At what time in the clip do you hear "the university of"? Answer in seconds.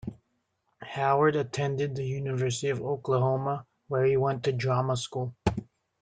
1.93-2.81